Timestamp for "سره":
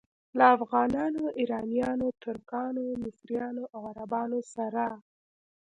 4.53-4.85